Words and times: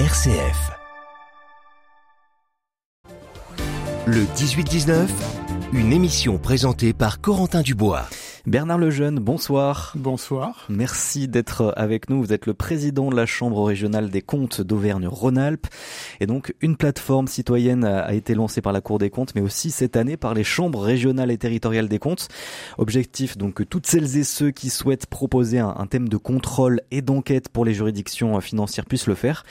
RCF. 0.00 0.72
Le 4.06 4.24
18-19, 4.24 5.06
une 5.72 5.92
émission 5.92 6.36
présentée 6.36 6.92
par 6.92 7.20
Corentin 7.20 7.62
Dubois. 7.62 8.02
Bernard 8.46 8.76
Lejeune, 8.76 9.20
bonsoir. 9.20 9.94
Bonsoir. 9.96 10.66
Merci 10.68 11.28
d'être 11.28 11.72
avec 11.78 12.10
nous. 12.10 12.22
Vous 12.22 12.34
êtes 12.34 12.44
le 12.44 12.52
président 12.52 13.08
de 13.08 13.16
la 13.16 13.24
Chambre 13.24 13.64
régionale 13.64 14.10
des 14.10 14.20
comptes 14.20 14.60
d'Auvergne-Rhône-Alpes. 14.60 15.66
Et 16.20 16.26
donc, 16.26 16.54
une 16.60 16.76
plateforme 16.76 17.26
citoyenne 17.26 17.84
a 17.84 18.12
été 18.12 18.34
lancée 18.34 18.60
par 18.60 18.74
la 18.74 18.82
Cour 18.82 18.98
des 18.98 19.08
comptes, 19.08 19.34
mais 19.34 19.40
aussi 19.40 19.70
cette 19.70 19.96
année 19.96 20.18
par 20.18 20.34
les 20.34 20.44
chambres 20.44 20.82
régionales 20.82 21.30
et 21.30 21.38
territoriales 21.38 21.88
des 21.88 21.98
comptes. 21.98 22.28
Objectif, 22.76 23.38
donc, 23.38 23.54
que 23.54 23.62
toutes 23.62 23.86
celles 23.86 24.18
et 24.18 24.24
ceux 24.24 24.50
qui 24.50 24.68
souhaitent 24.68 25.06
proposer 25.06 25.58
un, 25.58 25.86
thème 25.86 26.10
de 26.10 26.18
contrôle 26.18 26.82
et 26.90 27.00
d'enquête 27.00 27.48
pour 27.48 27.64
les 27.64 27.72
juridictions 27.72 28.38
financières 28.42 28.84
puissent 28.84 29.06
le 29.06 29.14
faire. 29.14 29.44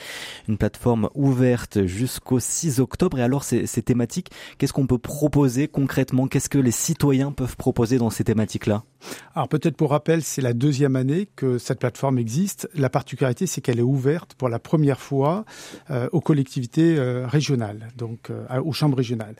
Une 0.46 0.56
plateforme 0.56 1.10
ouverte 1.16 1.84
jusqu'au 1.86 2.38
6 2.38 2.78
octobre. 2.78 3.18
Et 3.18 3.22
alors, 3.22 3.42
ces, 3.42 3.66
ces 3.66 3.82
thématiques, 3.82 4.30
qu'est-ce 4.58 4.72
qu'on 4.72 4.86
peut 4.86 4.98
proposer 4.98 5.66
concrètement? 5.66 6.28
Qu'est-ce 6.28 6.48
que 6.48 6.58
les 6.58 6.70
citoyens 6.70 7.32
peuvent 7.32 7.56
proposer 7.56 7.98
dans 7.98 8.10
ces 8.10 8.22
thématiques-là? 8.22 8.83
Alors 9.34 9.48
peut-être 9.48 9.76
pour 9.76 9.90
rappel, 9.90 10.22
c'est 10.22 10.40
la 10.40 10.52
deuxième 10.52 10.96
année 10.96 11.28
que 11.36 11.58
cette 11.58 11.80
plateforme 11.80 12.18
existe. 12.18 12.68
La 12.74 12.88
particularité, 12.88 13.46
c'est 13.46 13.60
qu'elle 13.60 13.78
est 13.78 13.82
ouverte 13.82 14.34
pour 14.34 14.48
la 14.48 14.58
première 14.58 15.00
fois 15.00 15.44
euh, 15.90 16.08
aux 16.12 16.20
collectivités 16.20 16.96
euh, 16.96 17.26
régionales, 17.26 17.88
donc 17.96 18.30
euh, 18.30 18.60
aux 18.60 18.72
chambres 18.72 18.96
régionales. 18.96 19.34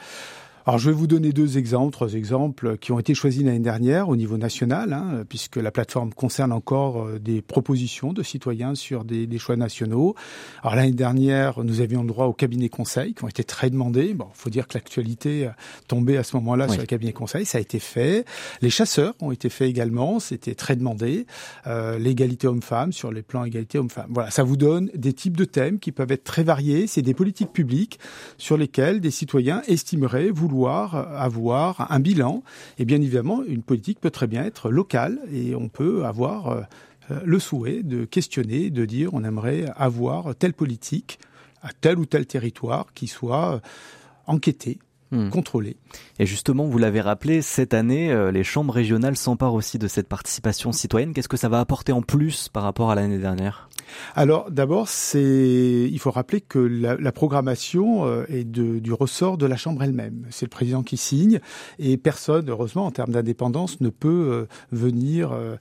Alors 0.66 0.78
je 0.78 0.88
vais 0.88 0.96
vous 0.96 1.06
donner 1.06 1.32
deux 1.32 1.58
exemples, 1.58 1.92
trois 1.92 2.14
exemples 2.14 2.78
qui 2.78 2.90
ont 2.90 2.98
été 2.98 3.12
choisis 3.12 3.42
l'année 3.42 3.58
dernière 3.58 4.08
au 4.08 4.16
niveau 4.16 4.38
national, 4.38 4.94
hein, 4.94 5.22
puisque 5.28 5.56
la 5.56 5.70
plateforme 5.70 6.14
concerne 6.14 6.52
encore 6.52 7.02
euh, 7.02 7.18
des 7.18 7.42
propositions 7.42 8.14
de 8.14 8.22
citoyens 8.22 8.74
sur 8.74 9.04
des, 9.04 9.26
des 9.26 9.38
choix 9.38 9.56
nationaux. 9.56 10.14
Alors 10.62 10.74
l'année 10.76 10.92
dernière, 10.92 11.62
nous 11.62 11.82
avions 11.82 12.00
le 12.00 12.08
droit 12.08 12.24
aux 12.24 12.32
cabinets 12.32 12.70
conseils 12.70 13.12
qui 13.12 13.24
ont 13.24 13.28
été 13.28 13.44
très 13.44 13.68
demandés. 13.68 14.14
Bon, 14.14 14.28
faut 14.32 14.48
dire 14.48 14.66
que 14.66 14.72
l'actualité 14.72 15.50
tombait 15.86 16.16
à 16.16 16.22
ce 16.22 16.34
moment-là 16.36 16.66
sur 16.68 16.80
les 16.80 16.86
cabinets 16.86 17.12
conseils, 17.12 17.44
ça 17.44 17.58
a 17.58 17.60
été 17.60 17.78
fait. 17.78 18.24
Les 18.62 18.70
chasseurs 18.70 19.12
ont 19.20 19.32
été 19.32 19.50
faits 19.50 19.68
également, 19.68 20.18
c'était 20.18 20.54
très 20.54 20.76
demandé. 20.76 21.26
Euh, 21.66 21.98
L'égalité 21.98 22.46
homme-femme 22.46 22.94
sur 22.94 23.12
les 23.12 23.20
plans 23.20 23.44
égalité 23.44 23.78
homme-femme. 23.78 24.06
Voilà, 24.08 24.30
ça 24.30 24.42
vous 24.42 24.56
donne 24.56 24.90
des 24.94 25.12
types 25.12 25.36
de 25.36 25.44
thèmes 25.44 25.78
qui 25.78 25.92
peuvent 25.92 26.10
être 26.10 26.24
très 26.24 26.42
variés. 26.42 26.86
C'est 26.86 27.02
des 27.02 27.12
politiques 27.12 27.52
publiques 27.52 27.98
sur 28.38 28.56
lesquelles 28.56 29.02
des 29.02 29.10
citoyens 29.10 29.60
estimeraient 29.68 30.30
vouloir 30.30 30.53
avoir 30.62 31.90
un 31.90 32.00
bilan. 32.00 32.42
Et 32.78 32.84
bien 32.84 33.00
évidemment, 33.00 33.42
une 33.44 33.62
politique 33.62 34.00
peut 34.00 34.10
très 34.10 34.26
bien 34.26 34.44
être 34.44 34.70
locale 34.70 35.18
et 35.32 35.54
on 35.54 35.68
peut 35.68 36.04
avoir 36.04 36.48
euh, 36.48 36.62
le 37.24 37.38
souhait 37.38 37.82
de 37.82 38.04
questionner, 38.04 38.70
de 38.70 38.84
dire 38.84 39.10
on 39.12 39.24
aimerait 39.24 39.66
avoir 39.76 40.34
telle 40.36 40.54
politique 40.54 41.18
à 41.62 41.70
tel 41.72 41.98
ou 41.98 42.06
tel 42.06 42.26
territoire 42.26 42.92
qui 42.94 43.06
soit 43.06 43.60
enquêté, 44.26 44.78
hmm. 45.14 45.30
contrôlé. 45.30 45.76
Et 46.18 46.26
justement, 46.26 46.64
vous 46.64 46.78
l'avez 46.78 47.00
rappelé, 47.00 47.42
cette 47.42 47.74
année, 47.74 48.10
euh, 48.10 48.30
les 48.30 48.44
chambres 48.44 48.74
régionales 48.74 49.16
s'emparent 49.16 49.54
aussi 49.54 49.78
de 49.78 49.88
cette 49.88 50.08
participation 50.08 50.72
citoyenne. 50.72 51.12
Qu'est-ce 51.12 51.28
que 51.28 51.36
ça 51.36 51.48
va 51.48 51.60
apporter 51.60 51.92
en 51.92 52.02
plus 52.02 52.48
par 52.48 52.62
rapport 52.62 52.90
à 52.90 52.94
l'année 52.94 53.18
dernière? 53.18 53.68
Alors 54.14 54.50
d'abord, 54.50 54.88
c'est 54.88 55.88
il 55.90 55.98
faut 55.98 56.10
rappeler 56.10 56.40
que 56.40 56.58
la, 56.58 56.96
la 56.96 57.12
programmation 57.12 58.06
euh, 58.06 58.24
est 58.28 58.44
de, 58.44 58.78
du 58.78 58.92
ressort 58.92 59.38
de 59.38 59.46
la 59.46 59.56
Chambre 59.56 59.82
elle-même. 59.82 60.26
C'est 60.30 60.46
le 60.46 60.50
président 60.50 60.82
qui 60.82 60.96
signe 60.96 61.40
et 61.78 61.96
personne, 61.96 62.48
heureusement, 62.48 62.86
en 62.86 62.90
termes 62.90 63.12
d'indépendance, 63.12 63.80
ne 63.80 63.88
peut 63.88 64.08
euh, 64.08 64.46
venir 64.72 65.32
euh, 65.32 65.56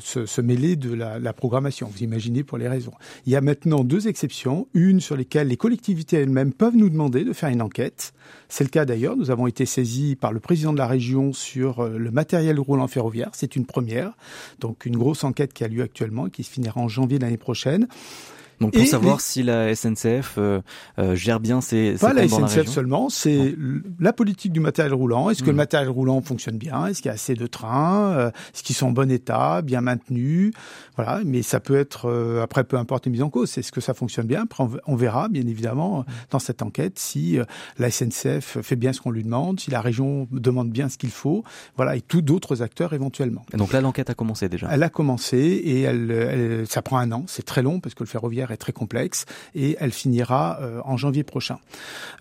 se, 0.00 0.26
se, 0.26 0.40
mêler 0.40 0.76
de 0.76 0.92
la, 0.92 1.18
la, 1.18 1.32
programmation. 1.32 1.88
Vous 1.92 2.02
imaginez 2.02 2.44
pour 2.44 2.58
les 2.58 2.68
raisons. 2.68 2.92
Il 3.26 3.32
y 3.32 3.36
a 3.36 3.40
maintenant 3.40 3.84
deux 3.84 4.08
exceptions, 4.08 4.68
une 4.74 5.00
sur 5.00 5.16
lesquelles 5.16 5.48
les 5.48 5.56
collectivités 5.56 6.16
elles-mêmes 6.16 6.52
peuvent 6.52 6.76
nous 6.76 6.90
demander 6.90 7.24
de 7.24 7.32
faire 7.32 7.48
une 7.48 7.62
enquête. 7.62 8.12
C'est 8.48 8.64
le 8.64 8.70
d'ailleurs. 8.84 9.16
Nous 9.16 9.30
avons 9.30 9.46
été 9.46 9.66
saisis 9.66 10.16
par 10.16 10.32
le 10.32 10.40
président 10.40 10.72
de 10.72 10.78
la 10.78 10.86
région 10.86 11.32
sur 11.32 11.84
le 11.86 12.10
matériel 12.10 12.58
roulant 12.60 12.88
ferroviaire. 12.88 13.30
C'est 13.32 13.56
une 13.56 13.66
première, 13.66 14.12
donc 14.60 14.86
une 14.86 14.96
grosse 14.96 15.24
enquête 15.24 15.52
qui 15.52 15.64
a 15.64 15.68
lieu 15.68 15.82
actuellement, 15.82 16.28
qui 16.28 16.42
se 16.42 16.50
finira 16.50 16.80
en 16.80 16.88
janvier 16.88 17.18
l'année 17.18 17.36
prochaine. 17.36 17.88
Donc 18.60 18.72
pour 18.72 18.86
savoir 18.86 19.20
si 19.20 19.42
la 19.42 19.74
SNCF 19.74 20.34
euh, 20.38 20.60
euh, 20.98 21.14
gère 21.14 21.40
bien 21.40 21.60
ses, 21.60 21.96
pas 22.00 22.12
la 22.12 22.26
SNCF 22.26 22.66
seulement, 22.66 23.08
c'est 23.08 23.54
la 24.00 24.12
politique 24.12 24.52
du 24.52 24.60
matériel 24.60 24.94
roulant. 24.94 25.30
Est-ce 25.30 25.42
que 25.42 25.48
le 25.48 25.52
mmh. 25.52 25.56
matériel 25.56 25.88
roulant 25.90 26.20
fonctionne 26.22 26.56
bien? 26.56 26.86
Est-ce 26.86 27.02
qu'il 27.02 27.08
y 27.08 27.10
a 27.10 27.14
assez 27.14 27.34
de 27.34 27.46
trains? 27.46 28.12
Euh, 28.12 28.28
Est-ce 28.54 28.62
qu'ils 28.62 28.76
sont 28.76 28.86
en 28.86 28.92
bon 28.92 29.10
état, 29.10 29.62
bien 29.62 29.80
maintenus? 29.80 30.52
Voilà. 30.96 31.20
Mais 31.24 31.42
ça 31.42 31.60
peut 31.60 31.76
être 31.76 32.40
après 32.42 32.64
peu 32.64 32.76
importe 32.76 33.06
les 33.06 33.12
mises 33.12 33.22
en 33.22 33.30
cause. 33.30 33.56
Est-ce 33.58 33.72
que 33.72 33.80
ça 33.80 33.94
fonctionne 33.94 34.26
bien? 34.26 34.42
Après 34.44 34.64
on 34.86 34.96
verra 34.96 35.28
bien 35.28 35.46
évidemment 35.46 36.04
dans 36.30 36.38
cette 36.38 36.62
enquête 36.62 36.98
si 36.98 37.38
la 37.78 37.90
SNCF 37.90 38.58
fait 38.62 38.76
bien 38.76 38.92
ce 38.92 39.00
qu'on 39.00 39.10
lui 39.10 39.24
demande, 39.24 39.60
si 39.60 39.70
la 39.70 39.80
région 39.80 40.28
demande 40.30 40.70
bien 40.70 40.88
ce 40.88 40.96
qu'il 40.96 41.10
faut. 41.10 41.44
Voilà 41.76 41.96
et 41.96 42.00
tous 42.00 42.22
d'autres 42.22 42.62
acteurs 42.62 42.94
éventuellement. 42.94 43.44
Et 43.52 43.56
donc 43.56 43.72
là 43.72 43.80
l'enquête 43.80 44.08
a 44.08 44.14
commencé 44.14 44.48
déjà. 44.48 44.68
Elle 44.70 44.82
a 44.82 44.88
commencé 44.88 45.36
et 45.36 45.82
elle, 45.82 46.10
elle 46.10 46.66
ça 46.66 46.80
prend 46.80 46.98
un 46.98 47.12
an. 47.12 47.24
C'est 47.26 47.44
très 47.44 47.62
long 47.62 47.80
parce 47.80 47.94
que 47.94 48.02
le 48.02 48.08
ferroviaire 48.08 48.45
est 48.52 48.56
très 48.56 48.72
complexe 48.72 49.24
et 49.54 49.76
elle 49.80 49.92
finira 49.92 50.58
euh, 50.60 50.80
en 50.84 50.96
janvier 50.96 51.24
prochain. 51.24 51.58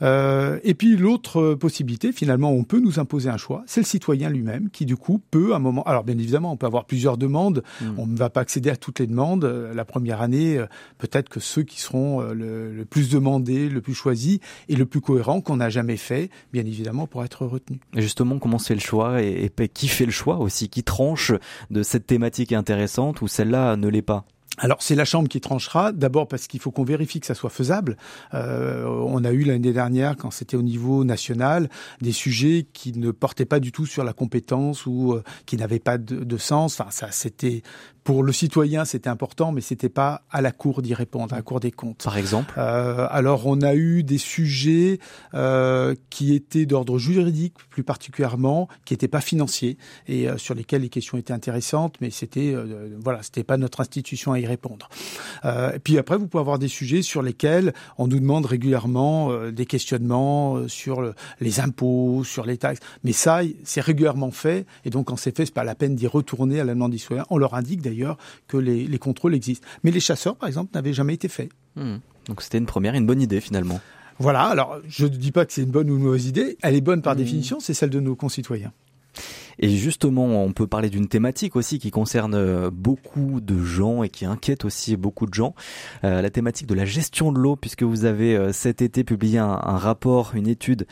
Euh, 0.01 0.59
et 0.63 0.73
puis 0.73 0.95
l'autre 0.97 1.53
possibilité, 1.55 2.11
finalement, 2.11 2.51
on 2.51 2.63
peut 2.63 2.79
nous 2.79 2.99
imposer 2.99 3.29
un 3.29 3.37
choix, 3.37 3.63
c'est 3.67 3.81
le 3.81 3.85
citoyen 3.85 4.29
lui-même 4.29 4.69
qui 4.69 4.85
du 4.85 4.95
coup 4.95 5.21
peut 5.31 5.53
à 5.53 5.57
un 5.57 5.59
moment. 5.59 5.83
Alors 5.83 6.03
bien 6.03 6.17
évidemment, 6.17 6.51
on 6.51 6.57
peut 6.57 6.65
avoir 6.65 6.85
plusieurs 6.85 7.17
demandes. 7.17 7.63
Hmm. 7.81 7.93
On 7.97 8.07
ne 8.07 8.17
va 8.17 8.29
pas 8.29 8.41
accéder 8.41 8.69
à 8.69 8.75
toutes 8.75 8.99
les 8.99 9.07
demandes. 9.07 9.45
La 9.73 9.85
première 9.85 10.21
année, 10.21 10.57
euh, 10.57 10.65
peut-être 10.97 11.29
que 11.29 11.39
ceux 11.39 11.63
qui 11.63 11.79
seront 11.79 12.21
le, 12.21 12.85
plus 12.89 13.09
demandés, 13.09 13.69
le 13.69 13.81
plus 13.81 13.93
choisis 13.93 14.39
et 14.69 14.75
le 14.75 14.85
plus 14.85 15.01
cohérent 15.01 15.41
qu'on 15.41 15.57
n'a 15.57 15.69
jamais 15.69 15.97
fait, 15.97 16.29
bien 16.53 16.65
évidemment, 16.65 17.07
pour 17.07 17.23
être 17.23 17.45
retenu. 17.45 17.79
justement, 17.95 18.39
comment 18.39 18.59
c'est 18.59 18.73
le 18.73 18.79
choix 18.79 19.21
et, 19.21 19.45
et 19.45 19.67
qui 19.67 19.87
fait 19.87 20.05
le 20.05 20.11
choix 20.11 20.37
aussi, 20.37 20.69
qui 20.69 20.83
tranche 20.83 21.31
de 21.71 21.83
cette 21.83 22.07
thématique 22.07 22.53
intéressante 22.53 23.21
ou 23.21 23.27
celle-là 23.27 23.75
ne 23.75 23.87
l'est 23.87 24.01
pas? 24.01 24.25
Alors 24.57 24.81
c'est 24.81 24.95
la 24.95 25.05
Chambre 25.05 25.27
qui 25.27 25.41
tranchera, 25.41 25.91
d'abord 25.91 26.27
parce 26.27 26.47
qu'il 26.47 26.59
faut 26.59 26.71
qu'on 26.71 26.83
vérifie 26.83 27.19
que 27.19 27.25
ça 27.25 27.35
soit 27.35 27.49
faisable. 27.49 27.97
Euh, 28.33 28.85
on 28.85 29.23
a 29.23 29.31
eu 29.31 29.43
l'année 29.43 29.73
dernière, 29.73 30.15
quand 30.15 30.31
c'était 30.31 30.55
au 30.55 30.61
niveau 30.61 31.03
national, 31.03 31.69
des 32.01 32.11
sujets 32.11 32.65
qui 32.73 32.93
ne 32.93 33.11
portaient 33.11 33.45
pas 33.45 33.59
du 33.59 33.71
tout 33.71 33.85
sur 33.85 34.03
la 34.03 34.13
compétence 34.13 34.85
ou 34.85 35.13
euh, 35.13 35.23
qui 35.45 35.57
n'avaient 35.57 35.79
pas 35.79 35.97
de, 35.97 36.23
de, 36.23 36.37
sens. 36.37 36.79
Enfin, 36.79 36.91
ça, 36.91 37.11
c'était 37.11 37.63
pour 38.05 38.21
le 38.21 38.31
citoyen, 38.31 38.85
c'était 38.85 39.09
important, 39.09 39.51
mais 39.51 39.61
c'était 39.61 39.89
pas 39.89 40.21
à 40.29 40.39
la 40.39 40.51
Cour 40.51 40.83
d'y 40.83 40.93
répondre, 40.93 41.33
à 41.33 41.37
la 41.37 41.41
Cour 41.41 41.59
des 41.59 41.71
comptes. 41.71 42.03
Par 42.03 42.17
exemple. 42.17 42.53
Euh, 42.55 43.07
alors 43.09 43.47
on 43.47 43.61
a 43.61 43.73
eu 43.73 44.03
des 44.03 44.19
sujets 44.19 44.99
euh, 45.33 45.95
qui 46.11 46.35
étaient 46.35 46.67
d'ordre 46.67 46.99
juridique, 46.99 47.55
plus 47.71 47.83
particulièrement, 47.83 48.69
qui 48.85 48.93
n'étaient 48.93 49.07
pas 49.07 49.21
financiers 49.21 49.79
et 50.07 50.29
euh, 50.29 50.37
sur 50.37 50.53
lesquels 50.53 50.83
les 50.83 50.89
questions 50.89 51.17
étaient 51.17 51.33
intéressantes, 51.33 51.95
mais 51.99 52.11
c'était 52.11 52.53
euh, 52.53 52.95
voilà, 53.03 53.23
c'était 53.23 53.43
pas 53.43 53.57
notre 53.57 53.81
institution 53.81 54.33
à 54.33 54.35
répondre. 54.35 54.87
Euh, 55.43 55.73
et 55.73 55.79
puis 55.79 55.97
après, 55.97 56.17
vous 56.17 56.27
pouvez 56.27 56.41
avoir 56.41 56.59
des 56.59 56.67
sujets 56.67 57.01
sur 57.01 57.23
lesquels 57.23 57.73
on 57.97 58.07
nous 58.07 58.19
demande 58.19 58.45
régulièrement 58.45 59.31
euh, 59.31 59.51
des 59.51 59.65
questionnements 59.65 60.57
euh, 60.57 60.67
sur 60.67 61.01
le, 61.01 61.15
les 61.39 61.59
impôts, 61.59 62.23
sur 62.23 62.45
les 62.45 62.57
taxes. 62.57 62.81
Mais 63.03 63.13
ça, 63.13 63.41
c'est 63.63 63.81
régulièrement 63.81 64.29
fait. 64.29 64.67
Et 64.83 64.91
donc, 64.91 65.07
quand 65.07 65.17
c'est 65.17 65.35
fait, 65.35 65.45
c'est 65.45 65.53
pas 65.55 65.63
la 65.63 65.73
peine 65.73 65.95
d'y 65.95 66.05
retourner 66.05 66.59
à 66.59 66.63
la 66.63 66.75
demande 66.75 66.91
des 66.91 66.99
citoyens. 66.99 67.25
On 67.31 67.39
leur 67.39 67.55
indique 67.55 67.81
d'ailleurs 67.81 67.94
que 68.47 68.57
les, 68.57 68.87
les, 68.87 68.99
contrôles 68.99 69.35
existent. 69.35 69.67
Mais 69.83 69.91
les 69.91 69.99
chasseurs, 69.99 70.35
par 70.35 70.47
exemple, 70.47 70.71
n'avaient 70.73 70.93
jamais 70.93 71.13
été 71.13 71.27
faits. 71.27 71.49
Hmm. 71.75 71.97
Donc, 72.27 72.41
c'était 72.41 72.57
une 72.57 72.65
première, 72.65 72.95
une 72.95 73.05
bonne 73.05 73.21
idée 73.21 73.41
finalement. 73.41 73.79
Voilà. 74.19 74.43
Alors, 74.43 74.79
je 74.87 75.05
ne 75.05 75.09
dis 75.09 75.31
pas 75.31 75.45
que 75.45 75.53
c'est 75.53 75.63
une 75.63 75.71
bonne 75.71 75.89
ou 75.89 75.97
une 75.97 76.03
mauvaise 76.03 76.27
idée. 76.27 76.57
Elle 76.61 76.75
est 76.75 76.81
bonne 76.81 77.01
par 77.01 77.15
hmm. 77.15 77.19
définition. 77.19 77.59
C'est 77.59 77.73
celle 77.73 77.89
de 77.89 77.99
nos 77.99 78.15
concitoyens. 78.15 78.71
Et 79.59 79.69
justement, 79.69 80.25
on 80.43 80.51
peut 80.51 80.67
parler 80.67 80.89
d'une 80.89 81.07
thématique 81.07 81.55
aussi 81.55 81.79
qui 81.79 81.91
concerne 81.91 82.35
euh, 82.35 82.69
beaucoup 82.71 83.39
de 83.41 83.63
gens 83.63 84.03
et 84.03 84.09
qui 84.09 84.25
inquiète 84.25 84.65
aussi 84.65 84.97
beaucoup 84.97 85.25
de 85.25 85.33
gens, 85.33 85.55
euh, 86.03 86.21
la 86.21 86.29
thématique 86.29 86.67
de 86.67 86.73
la 86.73 86.85
gestion 86.85 87.31
de 87.31 87.39
l'eau, 87.39 87.55
puisque 87.55 87.83
vous 87.83 88.05
avez 88.05 88.35
euh, 88.35 88.51
cet 88.51 88.81
été 88.81 89.03
publié 89.03 89.39
un, 89.39 89.55
rapport, 89.55 90.31
une 90.35 90.47
étude. 90.47 90.87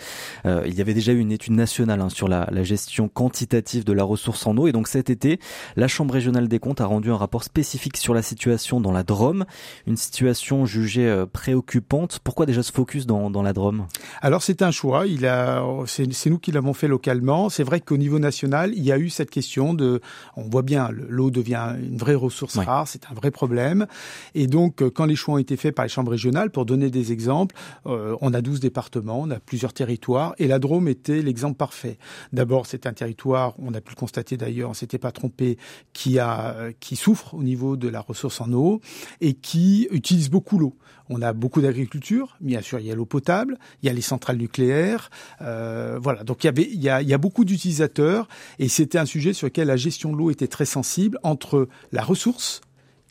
il 0.45 0.73
y 0.73 0.81
avait 0.81 0.93
déjà 0.93 1.13
eu 1.13 1.19
une 1.19 1.31
étude 1.31 1.53
nationale 1.53 2.01
hein, 2.01 2.09
sur 2.09 2.27
la, 2.27 2.47
la, 2.51 2.63
gestion 2.63 3.07
quantitative 3.07 3.83
de 3.83 3.93
la 3.93 4.03
ressource 4.03 4.45
en 4.45 4.57
eau, 4.57 4.67
et 4.67 4.71
donc 4.71 4.87
cet 4.87 5.09
été, 5.09 5.39
la 5.75 5.87
Chambre 5.87 6.13
régionale 6.13 6.47
des 6.47 6.59
comptes 6.59 6.81
a 6.81 6.85
rendu 6.85 7.11
un 7.11 7.17
rapport 7.17 7.43
spécifique 7.43 7.97
sur 7.97 8.13
la 8.13 8.21
situation 8.21 8.81
dans 8.81 8.91
la 8.91 9.03
Drôme, 9.03 9.45
une 9.87 9.97
situation 9.97 10.65
jugée 10.65 11.23
préoccupante. 11.31 12.19
Pourquoi 12.23 12.45
déjà 12.45 12.63
ce 12.63 12.71
focus 12.71 13.05
dans, 13.05 13.29
dans 13.29 13.41
la 13.41 13.53
Drôme? 13.53 13.87
Alors 14.21 14.43
c'est 14.43 14.61
un 14.61 14.71
choix. 14.71 15.07
Il 15.07 15.25
a, 15.25 15.63
c'est 15.85 16.29
nous 16.29 16.39
qui 16.39 16.51
l'avons 16.51 16.73
fait 16.73 16.87
localement. 16.87 17.49
C'est 17.49 17.63
vrai 17.63 17.79
qu'au 17.79 17.97
niveau 17.97 18.19
national 18.19 18.52
il 18.67 18.83
y 18.83 18.91
a 18.91 18.97
eu 18.97 19.09
cette 19.09 19.29
question 19.29 19.73
de, 19.73 20.01
on 20.35 20.43
voit 20.43 20.61
bien, 20.61 20.89
l'eau 20.91 21.31
devient 21.31 21.75
une 21.81 21.97
vraie 21.97 22.15
ressource 22.15 22.57
rare, 22.57 22.87
c'est 22.87 23.05
un 23.09 23.13
vrai 23.13 23.31
problème. 23.31 23.87
Et 24.35 24.47
donc, 24.47 24.81
euh, 24.81 24.89
quand 24.89 25.05
les 25.05 25.15
choix 25.15 25.35
ont 25.35 25.39
été 25.39 25.57
faits 25.57 25.75
par 25.75 25.85
les 25.85 25.89
chambres 25.89 26.11
régionales, 26.11 26.49
pour 26.51 26.65
donner 26.65 26.89
des 26.89 27.11
exemples, 27.11 27.55
euh, 27.85 28.15
on 28.21 28.33
a 28.33 28.41
12 28.41 28.59
départements, 28.59 29.21
on 29.21 29.31
a 29.31 29.39
plusieurs 29.39 29.73
territoires, 29.73 30.35
et 30.37 30.47
la 30.47 30.59
Drôme 30.59 30.87
était 30.87 31.21
l'exemple 31.21 31.57
parfait. 31.57 31.97
D'abord, 32.31 32.65
c'est 32.65 32.85
un 32.87 32.93
territoire, 32.93 33.53
on 33.59 33.73
a 33.73 33.81
pu 33.81 33.91
le 33.91 33.99
constater 33.99 34.37
d'ailleurs, 34.37 34.69
on 34.69 34.73
s'était 34.73 34.97
pas 34.97 35.11
trompé, 35.11 35.57
qui 35.93 36.19
a, 36.19 36.55
qui 36.79 36.95
souffre 36.95 37.33
au 37.33 37.43
niveau 37.43 37.75
de 37.77 37.87
la 37.87 38.01
ressource 38.01 38.41
en 38.41 38.51
eau 38.53 38.81
et 39.21 39.33
qui 39.33 39.87
utilise 39.91 40.29
beaucoup 40.29 40.57
l'eau. 40.57 40.75
On 41.09 41.21
a 41.21 41.33
beaucoup 41.33 41.61
d'agriculture, 41.61 42.37
bien 42.39 42.61
sûr, 42.61 42.79
il 42.79 42.85
y 42.85 42.91
a 42.91 42.95
l'eau 42.95 43.05
potable, 43.05 43.57
il 43.81 43.87
y 43.87 43.89
a 43.89 43.93
les 43.93 44.01
centrales 44.01 44.37
nucléaires, 44.37 45.09
euh, 45.41 45.99
voilà. 46.01 46.23
Donc 46.23 46.43
il 46.43 46.81
y 46.81 46.89
a 46.89 47.17
beaucoup 47.17 47.43
d'utilisateurs 47.43 48.27
et 48.59 48.69
c'était 48.69 48.97
un 48.97 49.05
sujet 49.05 49.33
sur 49.33 49.47
lequel 49.47 49.67
la 49.67 49.77
gestion 49.77 50.11
de 50.13 50.17
l'eau 50.17 50.31
était 50.31 50.47
très 50.47 50.65
sensible 50.65 51.19
entre 51.23 51.67
la 51.91 52.03
ressource 52.03 52.61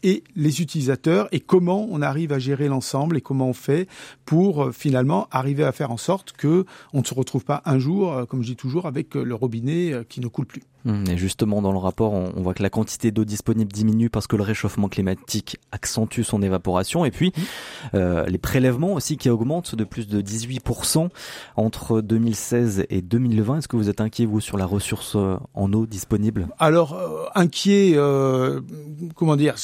et 0.02 0.24
les 0.34 0.60
utilisateurs 0.60 1.28
et 1.32 1.38
comment 1.38 1.86
on 1.90 2.02
arrive 2.02 2.32
à 2.32 2.38
gérer 2.38 2.66
l'ensemble 2.66 3.16
et 3.18 3.20
comment 3.20 3.48
on 3.48 3.52
fait 3.52 3.88
pour 4.24 4.64
euh, 4.64 4.72
finalement 4.72 5.28
arriver 5.30 5.64
à 5.64 5.72
faire 5.72 5.90
en 5.90 5.96
sorte 5.96 6.32
que 6.32 6.64
on 6.92 7.00
ne 7.00 7.04
se 7.04 7.14
retrouve 7.14 7.44
pas 7.44 7.62
un 7.66 7.78
jour, 7.78 8.12
euh, 8.12 8.24
comme 8.24 8.42
je 8.42 8.48
dis 8.48 8.56
toujours, 8.56 8.86
avec 8.86 9.14
le 9.14 9.34
robinet 9.34 9.92
qui 10.08 10.20
ne 10.20 10.28
coule 10.28 10.46
plus. 10.46 10.62
Hum, 10.84 11.04
et 11.08 11.16
justement, 11.16 11.62
dans 11.62 11.72
le 11.72 11.78
rapport, 11.78 12.12
on 12.12 12.42
voit 12.42 12.54
que 12.54 12.62
la 12.62 12.70
quantité 12.70 13.10
d'eau 13.10 13.24
disponible 13.24 13.72
diminue 13.72 14.10
parce 14.10 14.26
que 14.26 14.36
le 14.36 14.42
réchauffement 14.42 14.88
climatique 14.88 15.58
accentue 15.70 16.22
son 16.22 16.42
évaporation. 16.42 17.04
Et 17.04 17.10
puis, 17.10 17.32
hum. 17.36 17.42
euh, 17.94 18.26
les 18.26 18.38
prélèvements 18.38 18.92
aussi 18.94 19.16
qui 19.16 19.30
augmentent 19.30 19.74
de 19.74 19.84
plus 19.84 20.08
de 20.08 20.20
18% 20.20 21.08
entre 21.56 22.00
2016 22.00 22.86
et 22.90 23.02
2020. 23.02 23.58
Est-ce 23.58 23.68
que 23.68 23.76
vous 23.76 23.88
êtes 23.88 24.00
inquiet, 24.00 24.26
vous, 24.26 24.40
sur 24.40 24.56
la 24.56 24.66
ressource 24.66 25.14
euh, 25.16 25.36
en 25.54 25.72
eau 25.72 25.86
disponible? 25.86 26.48
Alors, 26.58 26.94
euh, 26.94 27.24
inquiet, 27.34 27.92
euh, 27.94 28.60
comment 29.14 29.36
dire 29.36 29.56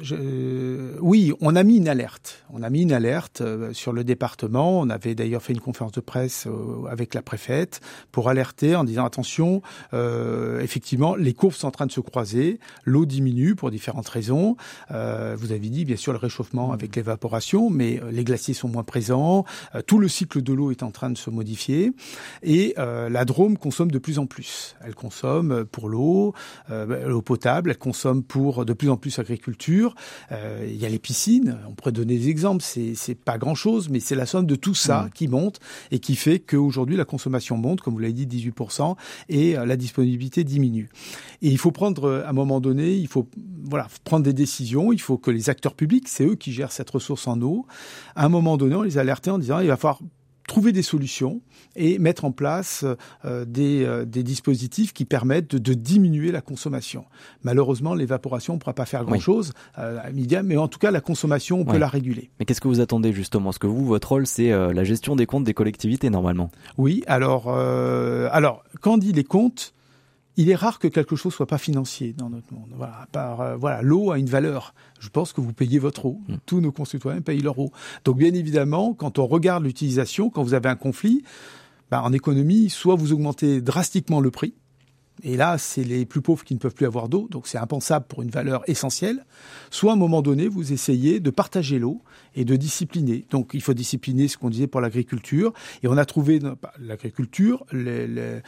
je, 0.00 0.98
Oui, 1.00 1.32
on 1.40 1.56
a 1.56 1.62
mis 1.62 1.76
une 1.76 1.88
alerte. 1.88 2.44
On 2.52 2.62
a 2.62 2.70
mis 2.70 2.82
une 2.82 2.92
alerte 2.92 3.42
sur 3.72 3.92
le 3.92 4.04
département. 4.04 4.80
On 4.80 4.90
avait 4.90 5.14
d'ailleurs 5.14 5.42
fait 5.42 5.52
une 5.52 5.60
conférence 5.60 5.92
de 5.92 6.00
presse 6.00 6.48
avec 6.90 7.14
la 7.14 7.22
préfète 7.22 7.80
pour 8.12 8.28
alerter 8.28 8.76
en 8.76 8.84
disant, 8.84 9.04
attention, 9.04 9.62
euh, 9.92 10.55
effectivement, 10.60 11.14
les 11.16 11.34
courbes 11.34 11.54
sont 11.54 11.66
en 11.66 11.70
train 11.70 11.86
de 11.86 11.92
se 11.92 12.00
croiser, 12.00 12.58
l'eau 12.84 13.06
diminue 13.06 13.54
pour 13.54 13.70
différentes 13.70 14.08
raisons. 14.08 14.56
Euh, 14.90 15.36
vous 15.38 15.52
avez 15.52 15.68
dit, 15.68 15.84
bien 15.84 15.96
sûr, 15.96 16.12
le 16.12 16.18
réchauffement 16.18 16.72
avec 16.72 16.96
l'évaporation, 16.96 17.70
mais 17.70 18.00
euh, 18.00 18.10
les 18.10 18.24
glaciers 18.24 18.54
sont 18.54 18.68
moins 18.68 18.84
présents, 18.84 19.44
tout 19.86 19.98
le 19.98 20.08
cycle 20.08 20.42
de 20.42 20.52
l'eau 20.52 20.70
est 20.70 20.82
en 20.82 20.90
train 20.90 21.10
de 21.10 21.18
se 21.18 21.30
modifier, 21.30 21.92
et 22.42 22.74
la 22.76 23.24
Drôme 23.24 23.56
consomme 23.58 23.90
de 23.90 23.98
plus 23.98 24.18
en 24.18 24.26
plus. 24.26 24.76
Elle 24.84 24.94
consomme 24.94 25.64
pour 25.64 25.88
l'eau, 25.88 26.34
l'eau 26.68 27.22
potable, 27.22 27.70
elle 27.70 27.78
consomme 27.78 28.22
pour 28.22 28.64
de 28.64 28.72
plus 28.72 28.90
en 28.90 28.96
plus 28.96 29.18
l'agriculture. 29.18 29.94
il 30.30 30.76
y 30.76 30.86
a 30.86 30.88
les 30.88 30.98
piscines, 30.98 31.58
on 31.68 31.74
pourrait 31.74 31.92
donner 31.92 32.18
des 32.18 32.28
exemples, 32.28 32.62
c'est 32.62 33.14
pas 33.14 33.38
grand-chose, 33.38 33.88
mais 33.88 34.00
c'est 34.00 34.14
la 34.14 34.26
somme 34.26 34.46
de 34.46 34.56
tout 34.56 34.74
ça 34.74 35.02
mmh. 35.02 35.10
qui 35.10 35.28
monte 35.28 35.60
et 35.90 35.98
qui 35.98 36.16
fait 36.16 36.38
qu'aujourd'hui 36.38 36.96
la 36.96 37.04
consommation 37.04 37.56
monte, 37.56 37.80
comme 37.80 37.94
vous 37.94 38.00
l'avez 38.00 38.12
dit, 38.12 38.26
18%, 38.26 38.96
et 39.28 39.54
la 39.54 39.76
disponibilité 39.76 40.44
diminue. 40.46 40.88
Et 41.42 41.48
il 41.48 41.58
faut 41.58 41.72
prendre, 41.72 42.22
à 42.24 42.30
un 42.30 42.32
moment 42.32 42.60
donné, 42.60 42.94
il 42.94 43.08
faut 43.08 43.28
voilà, 43.64 43.88
prendre 44.04 44.24
des 44.24 44.32
décisions. 44.32 44.92
Il 44.92 45.00
faut 45.00 45.18
que 45.18 45.30
les 45.30 45.50
acteurs 45.50 45.74
publics, 45.74 46.08
c'est 46.08 46.24
eux 46.24 46.36
qui 46.36 46.52
gèrent 46.52 46.72
cette 46.72 46.90
ressource 46.90 47.26
en 47.26 47.40
eau, 47.42 47.66
à 48.14 48.24
un 48.24 48.28
moment 48.28 48.56
donné, 48.56 48.74
on 48.74 48.82
les 48.82 48.98
alerter 48.98 49.30
en 49.30 49.38
disant 49.38 49.60
il 49.60 49.68
va 49.68 49.76
falloir 49.76 50.00
trouver 50.46 50.72
des 50.72 50.82
solutions 50.82 51.40
et 51.74 51.98
mettre 51.98 52.24
en 52.24 52.32
place 52.32 52.84
euh, 53.24 53.44
des, 53.44 53.84
euh, 53.84 54.04
des, 54.04 54.22
dispositifs 54.22 54.92
qui 54.92 55.04
permettent 55.04 55.50
de, 55.50 55.58
de, 55.58 55.74
diminuer 55.74 56.32
la 56.32 56.40
consommation. 56.40 57.04
Malheureusement, 57.42 57.94
l'évaporation, 57.94 58.54
on 58.54 58.56
ne 58.56 58.60
pourra 58.60 58.74
pas 58.74 58.86
faire 58.86 59.04
grand-chose 59.04 59.52
euh, 59.78 59.98
à 60.02 60.10
médias, 60.10 60.42
mais 60.42 60.56
en 60.56 60.68
tout 60.68 60.78
cas, 60.78 60.90
la 60.90 61.00
consommation, 61.00 61.60
on 61.60 61.64
peut 61.64 61.78
la 61.78 61.88
réguler. 61.88 62.30
Mais 62.38 62.46
qu'est-ce 62.46 62.60
que 62.60 62.68
vous 62.68 62.80
attendez 62.80 63.12
justement? 63.12 63.46
Parce 63.46 63.58
que 63.58 63.66
vous, 63.66 63.84
votre 63.84 64.08
rôle, 64.08 64.26
c'est 64.26 64.50
la 64.50 64.84
gestion 64.84 65.16
des 65.16 65.26
comptes 65.26 65.44
des 65.44 65.54
collectivités, 65.54 66.10
normalement. 66.10 66.50
Oui, 66.78 67.02
alors, 67.06 67.50
alors 67.50 68.62
quand 68.80 68.94
on 68.94 68.98
dit 68.98 69.12
les 69.12 69.24
comptes, 69.24 69.74
il 70.36 70.50
est 70.50 70.54
rare 70.54 70.78
que 70.78 70.88
quelque 70.88 71.16
chose 71.16 71.34
soit 71.34 71.46
pas 71.46 71.58
financier 71.58 72.12
dans 72.12 72.30
notre 72.30 72.52
monde. 72.52 72.70
Voilà, 72.76 73.06
par 73.12 73.40
euh, 73.40 73.56
voilà, 73.56 73.82
l'eau 73.82 74.10
a 74.10 74.18
une 74.18 74.26
valeur. 74.26 74.74
Je 75.00 75.08
pense 75.08 75.32
que 75.32 75.40
vous 75.40 75.52
payez 75.52 75.78
votre 75.78 76.06
eau. 76.06 76.20
Mm. 76.28 76.34
Tous 76.44 76.60
nos 76.60 76.72
concitoyens 76.72 77.20
payent 77.20 77.40
leur 77.40 77.58
eau. 77.58 77.72
Donc 78.04 78.18
bien 78.18 78.34
évidemment, 78.34 78.94
quand 78.94 79.18
on 79.18 79.26
regarde 79.26 79.64
l'utilisation, 79.64 80.30
quand 80.30 80.42
vous 80.42 80.54
avez 80.54 80.68
un 80.68 80.76
conflit, 80.76 81.22
bah, 81.90 82.02
en 82.02 82.12
économie, 82.12 82.68
soit 82.68 82.96
vous 82.96 83.12
augmentez 83.12 83.60
drastiquement 83.60 84.20
le 84.20 84.30
prix, 84.30 84.54
et 85.22 85.36
là, 85.36 85.56
c'est 85.56 85.84
les 85.84 86.04
plus 86.04 86.20
pauvres 86.20 86.44
qui 86.44 86.54
ne 86.54 86.58
peuvent 86.58 86.74
plus 86.74 86.86
avoir 86.86 87.08
d'eau, 87.08 87.26
donc 87.30 87.46
c'est 87.46 87.58
impensable 87.58 88.06
pour 88.06 88.22
une 88.22 88.28
valeur 88.30 88.62
essentielle. 88.68 89.24
Soit 89.70 89.92
à 89.92 89.94
un 89.94 89.98
moment 89.98 90.20
donné, 90.20 90.46
vous 90.46 90.72
essayez 90.72 91.20
de 91.20 91.30
partager 91.30 91.78
l'eau 91.78 92.02
et 92.36 92.44
de 92.44 92.54
discipliner. 92.54 93.24
Donc 93.30 93.50
il 93.54 93.62
faut 93.62 93.74
discipliner 93.74 94.28
ce 94.28 94.36
qu'on 94.36 94.50
disait 94.50 94.66
pour 94.66 94.80
l'agriculture. 94.80 95.52
Et 95.82 95.88
on 95.88 95.96
a 95.96 96.04
trouvé 96.04 96.38
bah, 96.38 96.72
l'agriculture, 96.78 97.64
euh, 97.74 98.40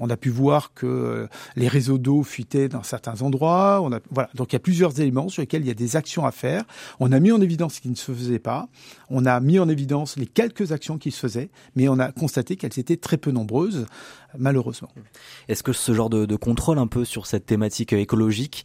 on 0.00 0.10
a 0.10 0.16
pu 0.16 0.30
voir 0.30 0.72
que 0.74 1.28
les 1.56 1.68
réseaux 1.68 1.98
d'eau 1.98 2.22
fuitaient 2.22 2.68
dans 2.68 2.82
certains 2.82 3.22
endroits. 3.22 3.80
On 3.82 3.92
a, 3.92 4.00
voilà. 4.10 4.30
Donc 4.34 4.52
il 4.52 4.54
y 4.54 4.56
a 4.56 4.60
plusieurs 4.60 4.98
éléments 5.00 5.28
sur 5.28 5.42
lesquels 5.42 5.62
il 5.62 5.68
y 5.68 5.70
a 5.70 5.74
des 5.74 5.96
actions 5.96 6.24
à 6.24 6.32
faire. 6.32 6.64
On 7.00 7.12
a 7.12 7.20
mis 7.20 7.30
en 7.30 7.40
évidence 7.40 7.74
ce 7.74 7.80
qui 7.80 7.90
ne 7.90 7.94
se 7.94 8.12
faisait 8.12 8.38
pas. 8.38 8.68
On 9.10 9.26
a 9.26 9.38
mis 9.40 9.58
en 9.58 9.68
évidence 9.68 10.16
les 10.16 10.26
quelques 10.26 10.72
actions 10.72 10.98
qui 10.98 11.10
se 11.10 11.20
faisaient, 11.20 11.50
mais 11.76 11.88
on 11.88 11.98
a 11.98 12.12
constaté 12.12 12.56
qu'elles 12.56 12.78
étaient 12.78 12.96
très 12.96 13.16
peu 13.16 13.30
nombreuses, 13.30 13.86
malheureusement. 14.36 14.90
Est-ce 15.48 15.62
que 15.62 15.72
ce 15.72 15.92
genre 15.92 16.10
de, 16.10 16.36
contrôle 16.36 16.78
un 16.78 16.86
peu 16.86 17.04
sur 17.04 17.26
cette 17.26 17.46
thématique 17.46 17.92
écologique 17.92 18.64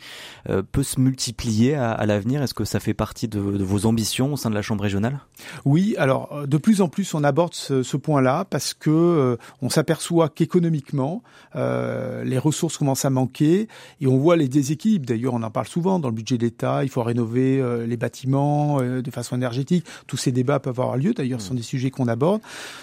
euh, 0.50 0.62
peut 0.64 0.84
se 0.84 1.00
multiplier 1.00 1.76
à, 1.76 2.06
l'avenir? 2.06 2.44
Est-ce 2.44 2.54
que 2.54 2.66
ça 2.66 2.80
fait 2.80 2.94
partie 2.94 3.28
de, 3.28 3.40
de, 3.40 3.64
vos 3.64 3.86
ambitions 3.86 4.34
au 4.34 4.38
sein 4.38 4.50
de 4.54 4.58
la 4.58 4.62
Chambre 4.62 4.84
régionale? 4.84 5.20
Oui, 5.66 5.96
alors 5.98 6.30
euh, 6.32 6.46
de 6.48 6.58
plus 6.58 6.82
en 6.82 6.88
plus 6.88 7.14
on 7.14 7.24
aborde 7.24 7.54
ce, 7.54 7.84
ce 7.84 7.98
point-là 7.98 8.46
parce 8.50 8.74
que 8.74 8.90
euh, 8.90 9.38
on 9.62 9.70
s'aperçoit 9.70 10.30
qu'économiquement 10.30 11.24
euh, 11.56 12.24
les 12.24 12.38
ressources 12.38 12.78
commencent 12.78 13.06
à 13.06 13.10
manquer 13.10 13.68
et 14.02 14.08
on 14.08 14.18
voit 14.18 14.36
les 14.36 14.48
déséquilibres. 14.48 15.06
D'ailleurs, 15.06 15.34
on 15.34 15.44
en 15.44 15.52
parle 15.52 15.68
souvent 15.68 16.00
dans 16.00 16.10
le 16.10 16.14
budget 16.14 16.38
d'État. 16.38 16.84
Il 16.84 16.90
faut 16.90 17.04
rénover 17.04 17.60
euh, 17.60 17.86
les 17.86 17.98
bâtiments 17.98 18.82
de 18.82 19.12
façon 19.12 19.36
énergétique. 19.36 19.86
Tous 20.08 20.18
ces 20.18 20.32
débats 20.32 20.60
peuvent 20.60 20.80
avoir 20.80 20.98
lieu. 20.98 21.14
D'ailleurs, 21.14 21.42
ce 21.42 21.48
sont 21.48 21.54
des 21.54 21.62
sujets 21.64 21.90
qu'on 21.90 22.08
aborde. 22.08 22.42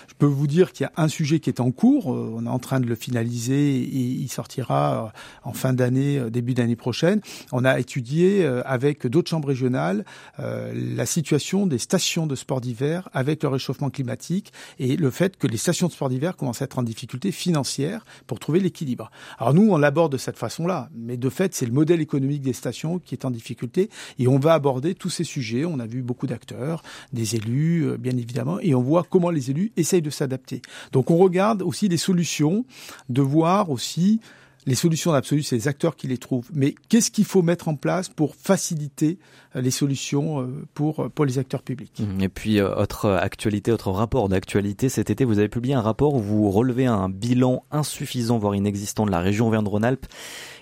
Je 0.08 0.14
peux 0.14 0.26
vous 0.26 0.46
dire 0.46 0.72
qu'il 0.72 0.84
y 0.84 0.86
a 0.86 0.92
un 0.96 1.08
sujet 1.08 1.40
qui 1.40 1.50
est 1.50 1.60
en 1.60 1.70
cours. 1.70 2.06
on 2.06 2.44
est 2.44 2.48
en 2.48 2.58
train 2.58 2.80
de 2.80 2.86
le 2.86 2.94
finaliser 2.94 3.76
et 3.76 3.98
il 4.24 4.28
sortira 4.28 5.12
en 5.44 5.52
fin 5.52 5.72
d'année, 5.72 6.20
début 6.30 6.54
d'année 6.54 6.76
prochaine. 6.76 7.20
On 7.52 7.64
a 7.64 7.78
étudié 7.78 8.44
avec 8.64 9.06
d'autres 9.06 9.30
chambres 9.30 9.48
régionales 9.48 10.04
la 10.38 11.06
situation 11.06 11.59
des 11.66 11.78
stations 11.78 12.26
de 12.26 12.34
sport 12.34 12.60
d'hiver 12.60 13.08
avec 13.12 13.42
le 13.42 13.48
réchauffement 13.48 13.90
climatique 13.90 14.52
et 14.78 14.96
le 14.96 15.10
fait 15.10 15.36
que 15.36 15.46
les 15.46 15.56
stations 15.56 15.88
de 15.88 15.92
sport 15.92 16.08
d'hiver 16.08 16.36
commencent 16.36 16.62
à 16.62 16.64
être 16.64 16.78
en 16.78 16.82
difficulté 16.82 17.32
financière 17.32 18.04
pour 18.26 18.38
trouver 18.38 18.60
l'équilibre. 18.60 19.10
Alors 19.38 19.54
nous, 19.54 19.70
on 19.70 19.76
l'aborde 19.76 20.12
de 20.12 20.18
cette 20.18 20.38
façon-là, 20.38 20.90
mais 20.94 21.16
de 21.16 21.28
fait, 21.28 21.54
c'est 21.54 21.66
le 21.66 21.72
modèle 21.72 22.00
économique 22.00 22.42
des 22.42 22.52
stations 22.52 22.98
qui 22.98 23.14
est 23.14 23.24
en 23.24 23.30
difficulté 23.30 23.90
et 24.18 24.28
on 24.28 24.38
va 24.38 24.54
aborder 24.54 24.94
tous 24.94 25.10
ces 25.10 25.24
sujets. 25.24 25.64
On 25.64 25.78
a 25.78 25.86
vu 25.86 26.02
beaucoup 26.02 26.26
d'acteurs, 26.26 26.82
des 27.12 27.36
élus, 27.36 27.86
euh, 27.86 27.96
bien 27.96 28.16
évidemment, 28.16 28.58
et 28.60 28.74
on 28.74 28.82
voit 28.82 29.04
comment 29.08 29.30
les 29.30 29.50
élus 29.50 29.72
essayent 29.76 30.02
de 30.02 30.10
s'adapter. 30.10 30.62
Donc 30.92 31.10
on 31.10 31.16
regarde 31.16 31.62
aussi 31.62 31.88
les 31.88 31.96
solutions, 31.96 32.64
de 33.08 33.22
voir 33.22 33.70
aussi 33.70 34.20
les 34.66 34.74
solutions 34.74 35.12
absolues, 35.12 35.42
c'est 35.42 35.56
les 35.56 35.68
acteurs 35.68 35.96
qui 35.96 36.06
les 36.06 36.18
trouvent. 36.18 36.50
Mais 36.52 36.74
qu'est-ce 36.88 37.10
qu'il 37.10 37.24
faut 37.24 37.42
mettre 37.42 37.68
en 37.68 37.76
place 37.76 38.08
pour 38.08 38.34
faciliter 38.34 39.18
euh, 39.56 39.60
les 39.60 39.70
solutions 39.70 40.42
euh, 40.42 40.66
pour, 40.74 41.00
euh, 41.00 41.08
pour 41.08 41.24
les 41.24 41.38
acteurs 41.38 41.62
publics? 41.62 42.02
Et 42.20 42.28
puis, 42.28 42.60
autre 42.60 43.08
actualité, 43.08 43.72
autre 43.72 43.90
rapport 43.90 44.28
d'actualité, 44.28 44.88
cet 44.88 45.08
été, 45.08 45.24
vous 45.24 45.38
avez 45.38 45.48
publié 45.48 45.74
un 45.74 45.80
rapport 45.80 46.14
où 46.14 46.20
vous 46.20 46.50
relevez 46.50 46.86
un 46.86 47.08
bilan 47.08 47.64
insuffisant, 47.70 48.38
voire 48.38 48.54
inexistant 48.54 49.06
de 49.06 49.10
la 49.10 49.20
région 49.20 49.48
Auvergne-Rhône-Alpes 49.48 50.06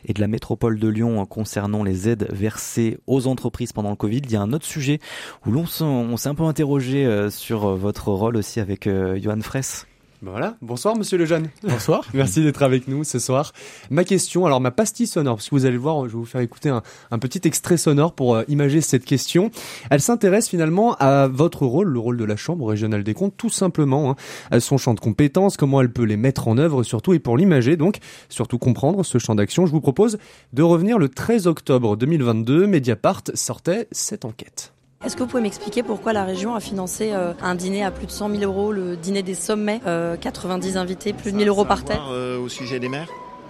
et 0.04 0.12
de 0.12 0.20
la 0.20 0.28
métropole 0.28 0.78
de 0.78 0.88
Lyon 0.88 1.26
concernant 1.26 1.82
les 1.82 2.08
aides 2.08 2.28
versées 2.30 2.98
aux 3.06 3.26
entreprises 3.26 3.72
pendant 3.72 3.90
le 3.90 3.96
Covid. 3.96 4.20
Il 4.24 4.30
y 4.30 4.36
a 4.36 4.40
un 4.40 4.52
autre 4.52 4.66
sujet 4.66 5.00
où 5.44 5.50
l'on 5.50 5.66
s'est 5.66 6.28
un 6.28 6.34
peu 6.34 6.44
interrogé 6.44 7.28
sur 7.30 7.76
votre 7.76 8.12
rôle 8.12 8.36
aussi 8.36 8.60
avec 8.60 8.88
Johan 8.88 9.40
Fraisse. 9.40 9.87
Ben 10.20 10.32
voilà, 10.32 10.56
bonsoir 10.62 10.96
Monsieur 10.96 11.16
Lejeune. 11.16 11.48
Bonsoir. 11.62 12.04
Merci 12.14 12.42
d'être 12.42 12.64
avec 12.64 12.88
nous 12.88 13.04
ce 13.04 13.20
soir. 13.20 13.52
Ma 13.88 14.02
question, 14.02 14.46
alors 14.46 14.60
ma 14.60 14.72
pastille 14.72 15.06
sonore, 15.06 15.36
parce 15.36 15.48
que 15.48 15.54
vous 15.54 15.64
allez 15.64 15.74
le 15.74 15.80
voir, 15.80 16.08
je 16.08 16.14
vais 16.14 16.18
vous 16.18 16.24
faire 16.24 16.40
écouter 16.40 16.70
un, 16.70 16.82
un 17.12 17.18
petit 17.20 17.42
extrait 17.44 17.76
sonore 17.76 18.14
pour 18.14 18.34
euh, 18.34 18.42
imager 18.48 18.80
cette 18.80 19.04
question. 19.04 19.52
Elle 19.90 20.00
s'intéresse 20.00 20.48
finalement 20.48 20.96
à 20.96 21.28
votre 21.28 21.66
rôle, 21.66 21.88
le 21.88 22.00
rôle 22.00 22.16
de 22.16 22.24
la 22.24 22.34
Chambre 22.34 22.66
régionale 22.66 23.04
des 23.04 23.14
comptes, 23.14 23.34
tout 23.36 23.48
simplement, 23.48 24.10
hein, 24.10 24.16
à 24.50 24.58
son 24.58 24.76
champ 24.76 24.92
de 24.94 25.00
compétences, 25.00 25.56
comment 25.56 25.80
elle 25.80 25.92
peut 25.92 26.02
les 26.02 26.16
mettre 26.16 26.48
en 26.48 26.58
œuvre 26.58 26.82
surtout, 26.82 27.12
et 27.12 27.20
pour 27.20 27.36
l'imager, 27.36 27.76
donc 27.76 27.98
surtout 28.28 28.58
comprendre 28.58 29.04
ce 29.04 29.18
champ 29.18 29.36
d'action, 29.36 29.66
je 29.66 29.72
vous 29.72 29.80
propose 29.80 30.18
de 30.52 30.62
revenir 30.64 30.98
le 30.98 31.08
13 31.08 31.46
octobre 31.46 31.96
2022, 31.96 32.66
Mediapart 32.66 33.22
sortait 33.34 33.86
cette 33.92 34.24
enquête. 34.24 34.72
Est-ce 35.04 35.14
que 35.14 35.22
vous 35.22 35.28
pouvez 35.28 35.42
m'expliquer 35.42 35.84
pourquoi 35.84 36.12
la 36.12 36.24
région 36.24 36.56
a 36.56 36.60
financé 36.60 37.12
euh, 37.12 37.32
un 37.40 37.54
dîner 37.54 37.84
à 37.84 37.92
plus 37.92 38.06
de 38.06 38.10
100 38.10 38.30
000 38.30 38.42
euros, 38.42 38.72
le 38.72 38.96
dîner 38.96 39.22
des 39.22 39.34
sommets, 39.34 39.80
90 40.20 40.76
euh, 40.76 40.80
invités, 40.80 41.12
plus 41.12 41.30
de 41.30 41.36
1000 41.36 41.48
euros 41.48 41.64
par 41.64 41.84
tête? 41.84 42.00
Euh, 42.10 42.38
Au 42.40 42.48
sujet 42.48 42.80
des 42.80 42.88
maires 42.88 43.08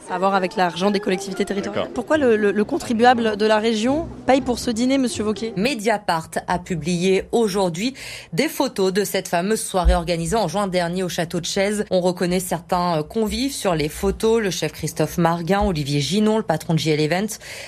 Ça 0.09 0.15
a 0.15 0.17
à 0.17 0.21
voir 0.21 0.35
avec 0.35 0.57
l'argent 0.57 0.91
des 0.91 1.01
collectivités 1.01 1.45
territoriales. 1.45 1.91
Pourquoi 1.93 2.17
le, 2.17 2.35
le, 2.35 2.65
contribuable 2.65 3.37
de 3.37 3.45
la 3.45 3.59
région 3.59 4.09
paye 4.27 4.41
pour 4.41 4.59
ce 4.59 4.71
dîner, 4.71 4.97
Monsieur 4.97 5.23
Vauquier 5.23 5.53
Mediapart 5.57 6.31
a 6.47 6.59
publié 6.59 7.25
aujourd'hui 7.31 7.93
des 8.33 8.49
photos 8.49 8.91
de 8.91 9.05
cette 9.05 9.29
fameuse 9.29 9.61
soirée 9.61 9.95
organisée 9.95 10.37
en 10.37 10.49
juin 10.49 10.67
dernier 10.67 11.03
au 11.03 11.11
château 11.11 11.41
de 11.41 11.45
Chaise. 11.45 11.85
On 11.91 12.01
reconnaît 12.01 12.41
certains 12.41 13.03
convives 13.03 13.53
sur 13.53 13.75
les 13.75 13.91
photos, 13.91 14.41
le 14.41 14.51
chef 14.51 14.73
Christophe 14.73 15.19
Marguin, 15.19 15.61
Olivier 15.61 16.01
Ginon, 16.01 16.39
le 16.39 16.43
patron 16.43 16.73
de 16.73 16.79
JL 16.79 17.01
Event, 17.01 17.27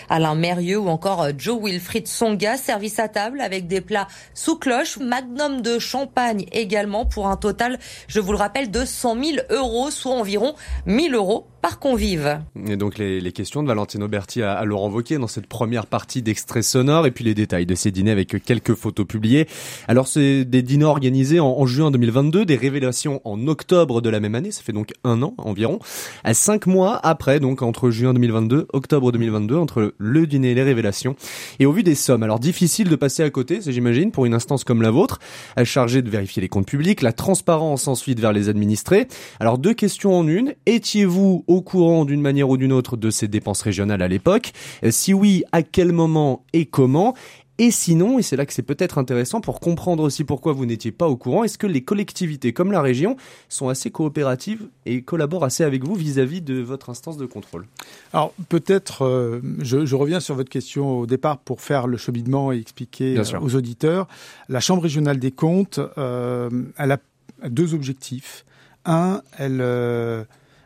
Alain 0.09 0.35
Mérieux 0.35 0.79
ou 0.79 0.89
encore 0.89 1.27
Joe 1.37 1.63
Wilfried 1.63 2.09
Songa, 2.09 2.57
service 2.57 2.99
à 3.01 3.09
table 3.09 3.43
avec 3.43 3.67
des 3.67 3.83
plats 3.83 4.09
sous 4.33 4.57
cloche, 4.57 4.97
magnum 4.99 5.61
de 5.61 5.79
champagne 5.79 6.47
également 6.53 7.05
pour 7.05 7.29
un 7.29 7.37
total, 7.37 7.79
je 8.09 8.19
vous 8.19 8.33
le 8.33 8.39
rappelle, 8.39 8.71
de 8.71 8.87
100 8.87 9.23
000 9.23 9.37
euros, 9.51 9.91
soit 9.91 10.15
environ 10.15 10.55
1000 10.87 11.15
euros 11.15 11.47
par 11.61 11.79
convive. 11.79 12.40
Et 12.67 12.76
donc 12.76 12.99
les, 12.99 13.21
les 13.21 13.33
questions 13.33 13.62
de 13.62 13.69
Valentino 13.69 14.09
Berti 14.09 14.43
à, 14.43 14.52
à, 14.55 14.64
Laurent 14.64 14.90
Wauquiez 14.90 15.19
dans 15.19 15.26
cette 15.26 15.47
première 15.47 15.87
partie 15.87 16.23
d'extrait 16.23 16.62
sonore 16.62 17.07
et 17.07 17.11
puis 17.11 17.25
les 17.25 17.35
détails 17.35 17.67
de 17.67 17.75
ces 17.75 17.90
dîners 17.90 18.11
avec 18.11 18.43
quelques 18.45 18.75
photos 18.75 19.07
publiées. 19.07 19.47
Alors 19.88 20.09
c'est 20.09 20.45
des 20.45 20.62
dîners 20.62 20.85
organisés 20.85 21.40
en, 21.40 21.67
juin 21.67 21.90
2022, 21.90 22.45
des 22.45 22.57
révélations 22.57 23.21
en 23.25 23.47
octobre 23.47 24.00
de 24.00 24.11
la 24.11 24.21
même 24.21 24.35
année, 24.35 24.50
ça 24.50 24.62
fait 24.62 24.73
donc 24.73 24.93
un 25.05 25.23
an 25.23 25.35
environ, 25.38 25.79
à 26.25 26.35
cinq 26.35 26.67
mois 26.67 26.99
après, 27.02 27.40
donc 27.40 27.62
entre 27.62 27.90
juin 27.90 28.14
2022, 28.14 28.67
octobre 28.73 29.12
2022, 29.12 29.57
entre 29.57 29.95
le 29.99 30.26
dîner 30.26 30.52
et 30.52 30.55
les 30.55 30.62
révélations. 30.62 31.17
Et 31.59 31.67
au 31.67 31.73
vu 31.73 31.83
des 31.83 31.95
sommes, 31.95 32.23
alors 32.23 32.40
difficile 32.40 32.88
de 32.88 32.97
passer 32.97 33.23
à 33.23 33.31
côté, 33.31 33.61
j'imagine, 33.64 34.11
pour 34.11 34.26
une 34.26 34.35
instance 34.35 34.64
comme 34.64 34.83
la 34.83 34.90
vôtre, 34.90 35.19
chargée 35.64 36.02
de 36.02 36.11
vérifier 36.11 36.40
les 36.40 36.49
comptes 36.49 36.67
publics, 36.67 37.02
la 37.02 37.12
transparence 37.12 37.88
ensuite 37.88 38.21
vers 38.21 38.33
les 38.33 38.49
administrés. 38.49 39.09
Alors 39.38 39.59
deux 39.59 39.75
questions 39.75 40.17
en 40.17 40.26
une, 40.26 40.55
étiez-vous 40.67 41.45
au 41.50 41.62
courant 41.62 42.04
d'une 42.04 42.21
manière 42.21 42.49
ou 42.49 42.57
d'une 42.57 42.73
autre 42.73 42.97
de 42.97 43.11
ces 43.11 43.26
dépenses 43.26 43.62
régionales 43.62 44.02
à 44.02 44.09
l'époque 44.09 44.52
Si 44.90 45.12
oui, 45.12 45.42
à 45.50 45.62
quel 45.62 45.92
moment 45.92 46.45
et 46.52 46.64
comment? 46.64 47.14
Et 47.59 47.71
sinon, 47.71 48.19
et 48.19 48.23
c'est 48.23 48.37
là 48.37 48.47
que 48.47 48.54
c'est 48.54 48.62
peut-être 48.62 48.97
intéressant 48.97 49.42
pour 49.42 49.61
comprendre 49.61 50.02
aussi 50.02 50.25
pourquoi 50.25 50.54
vous 50.54 50.64
n'étiez 50.64 50.92
pas 50.92 51.09
au 51.09 51.16
courant, 51.16 51.45
est-ce 51.45 51.59
que 51.59 51.66
les 51.66 51.83
collectivités 51.83 52.54
comme 52.54 52.73
la 52.73 52.80
région 52.80 53.19
sont 53.50 53.69
assez 53.69 53.90
coopératives 53.90 54.69
et 54.87 55.02
collaborent 55.02 55.45
assez 55.45 55.62
avec 55.62 55.85
vous 55.85 55.95
vis-à-vis 55.95 56.40
de 56.40 56.54
votre 56.61 56.88
instance 56.88 57.19
de 57.19 57.26
contrôle? 57.26 57.66
Alors 58.14 58.33
peut-être, 58.49 59.04
euh, 59.04 59.40
je, 59.59 59.85
je, 59.85 59.95
reviens 59.95 60.21
sur 60.21 60.37
votre 60.37 60.49
question 60.49 61.00
au 61.00 61.07
départ 61.07 61.37
pour 61.37 61.61
faire 61.61 61.87
le 61.87 61.99
cheminement 61.99 62.50
et 62.50 62.59
expliquer 62.59 63.19
euh, 63.19 63.40
aux 63.42 63.54
auditeurs. 63.54 64.09
La 64.49 64.61
Chambre 64.61 64.85
régionale 64.85 65.19
des 65.19 65.33
comptes, 65.33 65.80
euh, 65.99 66.49
elle 66.78 66.92
a 66.92 66.99
deux 67.47 67.75
objectifs. 67.75 68.47
Un, 68.87 69.21
elle, 69.37 69.61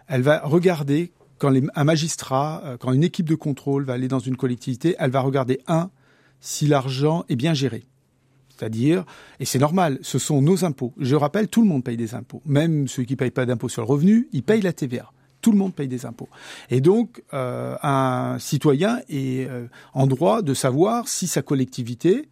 elle 0.06 0.22
va 0.22 0.40
regarder 0.44 1.12
quand 1.38 1.52
un 1.74 1.84
magistrat, 1.84 2.62
quand 2.80 2.92
une 2.92 3.04
équipe 3.04 3.28
de 3.28 3.34
contrôle 3.34 3.84
va 3.84 3.94
aller 3.94 4.08
dans 4.08 4.18
une 4.20 4.36
collectivité, 4.36 4.94
elle 4.98 5.10
va 5.10 5.20
regarder 5.20 5.60
un 5.66 5.90
si 6.40 6.66
l'argent 6.66 7.24
est 7.28 7.36
bien 7.36 7.54
géré. 7.54 7.84
C'est-à-dire, 8.56 9.04
et 9.40 9.44
c'est 9.44 9.58
normal, 9.58 9.98
ce 10.02 10.18
sont 10.18 10.40
nos 10.40 10.64
impôts. 10.64 10.92
Je 10.98 11.16
rappelle, 11.16 11.48
tout 11.48 11.62
le 11.62 11.66
monde 11.66 11.82
paye 11.82 11.96
des 11.96 12.14
impôts. 12.14 12.42
Même 12.46 12.86
ceux 12.86 13.02
qui 13.02 13.14
ne 13.14 13.16
payent 13.16 13.30
pas 13.30 13.46
d'impôts 13.46 13.68
sur 13.68 13.82
le 13.82 13.88
revenu, 13.88 14.28
ils 14.32 14.42
payent 14.42 14.60
la 14.60 14.72
TVA. 14.72 15.10
Tout 15.40 15.50
le 15.50 15.58
monde 15.58 15.74
paye 15.74 15.88
des 15.88 16.06
impôts. 16.06 16.28
Et 16.70 16.80
donc, 16.80 17.22
euh, 17.34 17.76
un 17.82 18.38
citoyen 18.38 19.00
est 19.08 19.48
euh, 19.48 19.66
en 19.92 20.06
droit 20.06 20.42
de 20.42 20.54
savoir 20.54 21.08
si 21.08 21.26
sa 21.26 21.42
collectivité, 21.42 22.28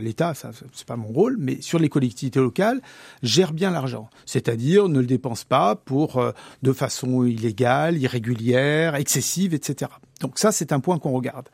l'État, 0.00 0.34
ça 0.34 0.50
c'est 0.72 0.86
pas 0.86 0.96
mon 0.96 1.08
rôle, 1.08 1.36
mais 1.38 1.60
sur 1.60 1.78
les 1.78 1.88
collectivités 1.88 2.40
locales, 2.40 2.80
gère 3.22 3.52
bien 3.52 3.70
l'argent. 3.70 4.08
C'est-à-dire 4.24 4.88
ne 4.88 5.00
le 5.00 5.06
dépense 5.06 5.44
pas 5.44 5.76
pour 5.76 6.18
euh, 6.18 6.32
de 6.62 6.72
façon 6.72 7.24
illégale, 7.24 7.98
irrégulière, 7.98 8.94
excessive, 8.94 9.54
etc. 9.54 9.90
Donc 10.20 10.38
ça, 10.38 10.52
c'est 10.52 10.72
un 10.72 10.80
point 10.80 10.98
qu'on 10.98 11.12
regarde. 11.12 11.48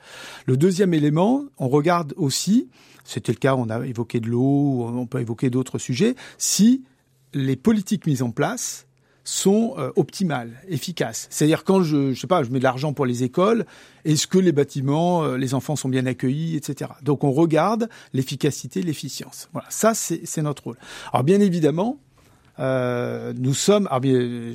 Le 0.47 0.57
deuxième 0.57 0.95
élément, 0.95 1.45
on 1.59 1.69
regarde 1.69 2.15
aussi, 2.17 2.69
c'était 3.05 3.33
le 3.33 3.39
cas, 3.39 3.55
on 3.57 3.69
a 3.71 3.85
évoqué 3.87 4.21
de 4.21 4.29
l'eau, 4.29 4.85
on 4.87 5.07
peut 5.07 5.21
évoquer 5.21 5.51
d'autres 5.51 5.79
sujets, 5.79 6.15
si 6.39 6.85
les 7.35 7.57
politiques 7.57 8.07
mises 8.07 8.23
en 8.23 8.31
place 8.31 8.87
sont 9.25 9.75
euh, 9.79 9.91
optimales, 9.97 10.61
efficaces. 10.69 11.29
C'est-à-dire 11.31 11.65
quand 11.65 11.83
je, 11.83 12.13
je 12.13 12.21
sais 12.21 12.27
pas, 12.27 12.43
je 12.43 12.51
mets 12.51 12.59
de 12.59 12.65
l'argent 12.65 12.93
pour 12.93 13.07
les 13.07 13.23
écoles, 13.23 13.67
est-ce 14.05 14.27
que 14.27 14.39
les 14.39 14.53
bâtiments, 14.53 15.25
euh, 15.25 15.37
les 15.37 15.55
enfants 15.55 15.77
sont 15.77 15.89
bien 15.89 16.07
accueillis, 16.07 16.57
etc. 16.57 16.91
Donc 17.03 17.25
on 17.25 17.33
regarde 17.33 17.89
l'efficacité, 18.13 18.83
l'efficience. 18.83 19.49
Voilà, 19.53 19.69
ça 19.71 19.95
c'est 19.95 20.43
notre 20.43 20.65
rôle. 20.65 20.79
Alors 21.13 21.25
bien 21.25 21.41
évidemment, 21.41 21.99
euh, 22.59 23.33
nous 23.37 23.55
sommes, 23.55 23.89
bien, 24.01 24.53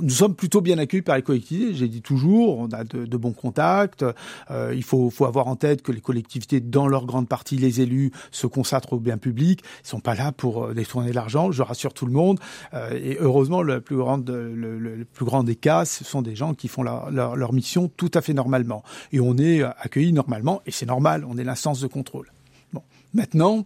nous 0.00 0.10
sommes 0.10 0.34
plutôt 0.34 0.60
bien 0.60 0.78
accueillis 0.78 1.02
par 1.02 1.16
les 1.16 1.22
collectivités. 1.22 1.74
J'ai 1.74 1.88
dit 1.88 2.02
toujours, 2.02 2.58
on 2.58 2.68
a 2.68 2.84
de, 2.84 3.16
bons 3.16 3.32
contacts. 3.32 4.04
Euh, 4.50 4.72
il 4.74 4.84
faut, 4.84 5.10
faut, 5.10 5.26
avoir 5.26 5.48
en 5.48 5.56
tête 5.56 5.82
que 5.82 5.92
les 5.92 6.00
collectivités, 6.00 6.60
dans 6.60 6.86
leur 6.86 7.06
grande 7.06 7.28
partie, 7.28 7.56
les 7.56 7.80
élus, 7.80 8.12
se 8.30 8.46
consacrent 8.46 8.94
au 8.94 9.00
bien 9.00 9.18
public. 9.18 9.62
Ils 9.84 9.88
sont 9.88 10.00
pas 10.00 10.14
là 10.14 10.32
pour 10.32 10.64
euh, 10.64 10.74
détourner 10.74 11.12
l'argent. 11.12 11.50
Je 11.50 11.62
rassure 11.62 11.92
tout 11.92 12.06
le 12.06 12.12
monde. 12.12 12.38
Euh, 12.74 12.90
et 12.92 13.16
heureusement, 13.20 13.62
le 13.62 13.80
plus 13.80 13.96
grand, 13.96 14.28
le, 14.28 15.06
plus 15.12 15.24
grand 15.24 15.42
des 15.42 15.56
cas, 15.56 15.84
ce 15.84 16.04
sont 16.04 16.22
des 16.22 16.36
gens 16.36 16.54
qui 16.54 16.68
font 16.68 16.82
leur, 16.82 17.10
leur, 17.10 17.36
leur 17.36 17.52
mission 17.52 17.88
tout 17.88 18.10
à 18.14 18.20
fait 18.20 18.34
normalement. 18.34 18.82
Et 19.12 19.20
on 19.20 19.36
est 19.36 19.62
accueillis 19.62 20.12
normalement, 20.12 20.62
et 20.66 20.70
c'est 20.70 20.86
normal. 20.86 21.24
On 21.28 21.36
est 21.36 21.44
l'instance 21.44 21.80
de 21.80 21.86
contrôle. 21.86 22.30
Bon, 22.72 22.82
maintenant, 23.14 23.64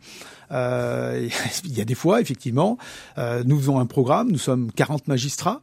euh, 0.51 1.29
il 1.65 1.77
y 1.77 1.81
a 1.81 1.85
des 1.85 1.95
fois, 1.95 2.21
effectivement, 2.21 2.79
euh, 3.19 3.43
nous 3.45 3.59
faisons 3.59 3.79
un 3.79 3.87
programme, 3.87 4.31
nous 4.31 4.39
sommes 4.39 4.71
40 4.73 5.09
magistrats, 5.09 5.63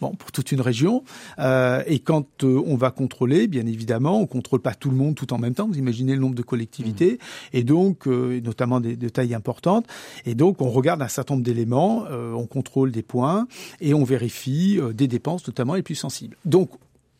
Bon, 0.00 0.16
pour 0.16 0.32
toute 0.32 0.50
une 0.50 0.60
région. 0.60 1.04
Euh, 1.38 1.84
et 1.86 2.00
quand 2.00 2.42
on 2.42 2.74
va 2.74 2.90
contrôler, 2.90 3.46
bien 3.46 3.64
évidemment, 3.66 4.20
on 4.20 4.26
contrôle 4.26 4.58
pas 4.58 4.74
tout 4.74 4.90
le 4.90 4.96
monde 4.96 5.14
tout 5.14 5.32
en 5.32 5.38
même 5.38 5.54
temps. 5.54 5.68
Vous 5.68 5.78
imaginez 5.78 6.16
le 6.16 6.20
nombre 6.20 6.34
de 6.34 6.42
collectivités, 6.42 7.12
mmh. 7.12 7.56
et 7.56 7.62
donc 7.62 8.06
notamment 8.06 8.80
des, 8.80 8.96
de 8.96 9.08
tailles 9.08 9.32
importantes. 9.32 9.86
Et 10.26 10.34
donc 10.34 10.60
on 10.60 10.70
regarde 10.70 11.02
un 11.02 11.06
certain 11.06 11.34
nombre 11.34 11.44
d'éléments, 11.44 12.06
on 12.10 12.46
contrôle 12.48 12.90
des 12.90 13.04
points 13.04 13.46
et 13.80 13.94
on 13.94 14.02
vérifie 14.02 14.80
des 14.92 15.06
dépenses, 15.06 15.46
notamment 15.46 15.74
les 15.74 15.84
plus 15.84 15.94
sensibles. 15.94 16.36
Donc 16.44 16.70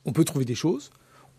on 0.04 0.10
peut 0.10 0.24
trouver 0.24 0.44
des 0.44 0.56
choses 0.56 0.90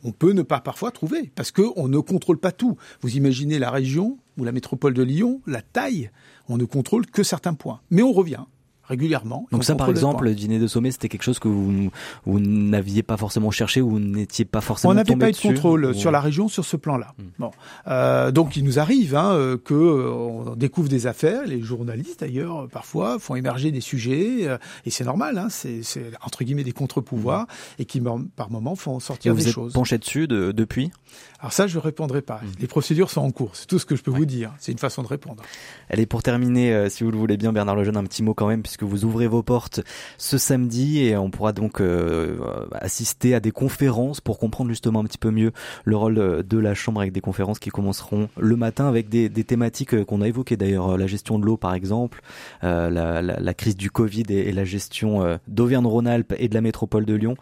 on 0.04 0.12
peut 0.12 0.32
ne 0.32 0.42
pas 0.42 0.60
parfois 0.60 0.92
trouver, 0.92 1.32
parce 1.36 1.52
qu'on 1.52 1.88
ne 1.88 2.00
contrôle 2.00 2.38
pas 2.38 2.52
tout. 2.52 2.78
Vous 3.02 3.16
imaginez 3.16 3.60
la 3.60 3.72
région 3.72 4.18
ou 4.38 4.44
la 4.44 4.52
métropole 4.52 4.94
de 4.94 5.04
Lyon, 5.04 5.42
la 5.46 5.62
taille, 5.62 6.12
on 6.50 6.58
ne 6.58 6.66
contrôle 6.66 7.06
que 7.06 7.24
certains 7.24 7.54
points. 7.54 7.82
Mais 7.90 8.02
on 8.02 8.12
revient 8.12 8.46
régulièrement. 8.84 9.48
Donc 9.52 9.64
ça, 9.64 9.76
par 9.76 9.90
exemple, 9.90 10.26
le 10.26 10.36
dîner 10.36 10.60
de 10.60 10.68
sommet, 10.68 10.92
c'était 10.92 11.10
quelque 11.10 11.24
chose 11.24 11.40
que 11.40 11.48
vous, 11.48 11.90
vous 12.26 12.40
n'aviez 12.40 13.04
pas 13.04 13.18
forcément 13.18 13.52
cherché 13.52 13.82
ou 13.82 14.00
n'étiez 14.00 14.46
pas 14.46 14.62
forcément 14.62 14.92
On 14.92 14.96
n'avait 14.96 15.16
pas 15.16 15.30
eu 15.30 15.32
de 15.32 15.38
contrôle 15.38 15.86
ou... 15.86 15.94
sur 15.94 16.12
la 16.12 16.20
région 16.20 16.48
sur 16.48 16.66
ce 16.66 16.78
plan-là. 16.78 17.14
Mmh. 17.18 17.24
Bon, 17.40 17.52
euh, 17.88 18.32
donc 18.32 18.56
il 18.58 18.64
nous 18.64 18.80
arrive 18.80 19.16
hein, 19.16 19.58
que 19.64 19.74
euh, 19.74 20.12
on 20.12 20.56
découvre 20.56 20.90
des 20.90 21.08
affaires. 21.08 21.46
Les 21.46 21.62
journalistes, 21.62 22.20
d'ailleurs, 22.20 22.68
parfois 22.70 23.20
font 23.20 23.36
émerger 23.36 23.72
des 23.72 23.82
sujets 23.82 24.48
euh, 24.48 24.58
et 24.86 24.90
c'est 24.90 25.06
normal. 25.06 25.38
Hein, 25.38 25.48
c'est 25.50 25.82
entre 26.22 26.44
guillemets 26.44 26.64
des 26.64 26.72
contre-pouvoirs 26.72 27.44
mmh. 27.44 27.82
et 27.82 27.86
qui 27.86 28.02
par 28.36 28.52
moments 28.52 28.76
font 28.76 29.00
sortir 29.00 29.36
des 29.36 29.44
vous 29.44 29.52
choses. 29.52 29.64
Vous 29.64 29.70
êtes 29.70 29.74
penché 29.76 29.98
dessus 29.98 30.28
de, 30.28 30.52
depuis? 30.52 30.92
Alors 31.40 31.54
ça, 31.54 31.68
je 31.68 31.78
répondrai 31.78 32.22
pas. 32.22 32.42
Mmh. 32.44 32.48
Les 32.60 32.68
procédures 32.68 33.10
sont 33.10 33.22
en 33.22 33.32
cours. 33.32 33.56
C'est 33.56 33.68
tout 33.68 33.80
ce 33.80 33.86
que 33.86 33.96
je 33.96 34.04
peux 34.04 34.12
ouais. 34.12 34.20
vous 34.20 34.26
dire. 34.26 34.54
C'est 34.60 34.72
une 34.72 34.78
façon 34.78 35.04
de 35.04 35.08
répondre. 35.08 35.44
Allez, 35.90 36.06
pour 36.06 36.24
terminer, 36.24 36.74
euh, 36.74 36.90
si 36.90 37.04
vous 37.04 37.12
le 37.12 37.18
voulez 37.18 37.38
bien, 37.38 37.54
Bernard 37.54 37.76
Lejeune, 37.76 37.98
un 37.98 38.04
petit 38.04 38.24
mot 38.24 38.34
quand 38.34 38.48
même, 38.48 38.62
puisque 38.74 38.90
vous 38.90 39.06
ouvrez 39.06 39.28
vos 39.28 39.44
portes 39.44 39.82
ce 40.18 40.38
samedi 40.38 41.04
et 41.04 41.16
on 41.16 41.30
pourra 41.30 41.54
donc 41.54 41.80
euh, 41.80 42.38
assister 42.74 43.36
à 43.36 43.40
des 43.40 43.52
conférences 43.52 44.20
pour 44.20 44.40
comprendre 44.40 44.70
justement 44.70 45.00
un 45.00 45.04
petit 45.04 45.18
peu 45.18 45.32
mieux 45.32 45.52
le 45.84 45.96
rôle 45.96 46.44
de 46.44 46.58
la 46.58 46.74
Chambre 46.74 47.02
avec 47.02 47.14
des 47.14 47.22
conférences 47.22 47.60
qui 47.60 47.70
commenceront 47.70 48.30
le 48.38 48.56
matin 48.56 48.88
avec 48.88 49.10
des, 49.10 49.30
thématiques 49.30 50.04
qu'on 50.06 50.22
a 50.22 50.28
évoquées 50.28 50.58
d'ailleurs, 50.58 50.98
la 50.98 51.08
gestion 51.08 51.38
de 51.38 51.46
l'eau 51.46 51.58
par 51.58 51.74
exemple, 51.74 52.22
euh, 52.64 52.90
la, 52.90 53.54
crise 53.54 53.76
du 53.76 53.92
Covid 53.92 54.26
et, 54.30 54.52
la 54.52 54.66
gestion 54.66 55.24
euh, 55.24 55.38
d'Auvergne-Rhône-Alpes 55.48 56.34
et 56.38 56.48
de 56.50 56.54
la 56.54 56.62
métropole 56.62 57.06
de 57.06 57.14
Lyon 57.14 57.36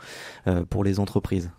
euh, 0.48 0.64
pour 0.70 0.84
les 0.84 1.00
entreprises. 1.00 1.52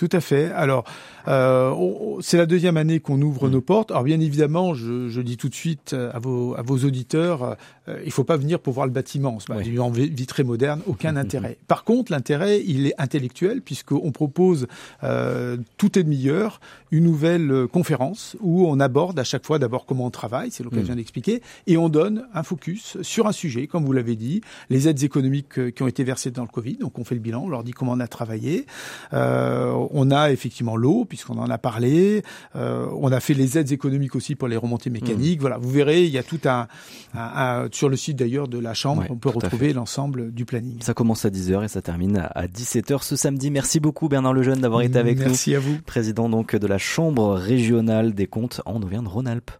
Tout 0.00 0.08
à 0.12 0.20
fait. 0.20 0.50
Alors, 0.52 0.84
euh, 1.28 1.74
c'est 2.22 2.38
la 2.38 2.46
deuxième 2.46 2.78
année 2.78 3.00
qu'on 3.00 3.20
ouvre 3.20 3.48
mmh. 3.48 3.50
nos 3.50 3.60
portes. 3.60 3.90
Alors, 3.90 4.02
bien 4.02 4.18
évidemment, 4.18 4.72
je, 4.72 5.10
je, 5.10 5.20
dis 5.20 5.36
tout 5.36 5.50
de 5.50 5.54
suite 5.54 5.92
à 5.92 6.18
vos, 6.18 6.54
à 6.54 6.62
vos 6.62 6.78
auditeurs, 6.78 7.58
euh, 7.86 8.00
il 8.06 8.10
faut 8.10 8.24
pas 8.24 8.38
venir 8.38 8.60
pour 8.60 8.72
voir 8.72 8.86
le 8.86 8.92
bâtiment. 8.92 9.38
C'est 9.40 9.52
oui. 9.52 9.78
en 9.78 9.90
vitrée 9.90 10.42
moderne, 10.42 10.80
aucun 10.86 11.16
intérêt. 11.16 11.58
Par 11.66 11.84
contre, 11.84 12.12
l'intérêt, 12.12 12.62
il 12.66 12.86
est 12.86 12.94
intellectuel 12.96 13.60
puisqu'on 13.60 14.10
propose 14.10 14.68
euh, 15.04 15.58
toutes 15.76 15.96
les 15.96 16.04
demi-heures 16.04 16.60
une 16.90 17.04
nouvelle 17.04 17.66
conférence 17.70 18.36
où 18.40 18.66
on 18.66 18.80
aborde 18.80 19.18
à 19.18 19.24
chaque 19.24 19.46
fois 19.46 19.58
d'abord 19.58 19.86
comment 19.86 20.06
on 20.06 20.10
travaille, 20.10 20.50
c'est 20.50 20.64
l'occasion 20.64 20.94
mmh. 20.94 20.96
d'expliquer, 20.96 21.42
et 21.66 21.76
on 21.76 21.88
donne 21.88 22.26
un 22.34 22.42
focus 22.42 23.00
sur 23.02 23.26
un 23.28 23.32
sujet, 23.32 23.66
comme 23.66 23.84
vous 23.84 23.92
l'avez 23.92 24.16
dit, 24.16 24.40
les 24.70 24.88
aides 24.88 25.02
économiques 25.02 25.72
qui 25.72 25.82
ont 25.82 25.86
été 25.86 26.02
versées 26.02 26.30
dans 26.30 26.42
le 26.42 26.48
Covid. 26.48 26.78
Donc, 26.78 26.98
on 26.98 27.04
fait 27.04 27.14
le 27.14 27.20
bilan, 27.20 27.44
on 27.44 27.48
leur 27.48 27.62
dit 27.62 27.72
comment 27.72 27.92
on 27.92 28.00
a 28.00 28.08
travaillé. 28.08 28.66
Euh, 29.12 29.72
on 29.90 30.10
a 30.10 30.30
effectivement 30.30 30.76
l'eau, 30.76 31.04
puisqu'on 31.04 31.38
en 31.38 31.50
a 31.50 31.58
parlé. 31.58 32.22
on 32.54 33.12
a 33.12 33.20
fait 33.20 33.34
les 33.34 33.58
aides 33.58 33.72
économiques 33.72 34.14
aussi 34.16 34.34
pour 34.34 34.48
les 34.48 34.56
remontées 34.56 34.90
mécaniques. 34.90 35.38
Mmh. 35.38 35.42
Voilà, 35.42 35.58
vous 35.58 35.70
verrez, 35.70 36.04
il 36.04 36.10
y 36.10 36.18
a 36.18 36.22
tout 36.22 36.40
un, 36.44 36.68
un, 37.14 37.68
sur 37.72 37.88
le 37.88 37.96
site 37.96 38.16
d'ailleurs 38.16 38.48
de 38.48 38.58
la 38.58 38.74
chambre, 38.74 39.04
on 39.10 39.16
peut 39.16 39.28
retrouver 39.28 39.72
l'ensemble 39.72 40.32
du 40.32 40.44
planning. 40.44 40.78
Ça 40.80 40.94
commence 40.94 41.24
à 41.24 41.30
10h 41.30 41.64
et 41.64 41.68
ça 41.68 41.82
termine 41.82 42.28
à 42.34 42.46
17h 42.46 43.02
ce 43.02 43.16
samedi. 43.16 43.50
Merci 43.50 43.80
beaucoup 43.80 44.08
Bernard 44.08 44.34
Lejeune 44.34 44.60
d'avoir 44.60 44.82
été 44.82 44.98
avec 44.98 45.18
nous. 45.18 45.26
Merci 45.26 45.54
à 45.54 45.60
vous. 45.60 45.78
Président 45.84 46.28
donc 46.28 46.54
de 46.54 46.66
la 46.66 46.78
Chambre 46.78 47.34
régionale 47.34 48.14
des 48.14 48.26
comptes 48.26 48.60
en 48.66 48.82
Auvergne-Rhône-Alpes. 48.82 49.50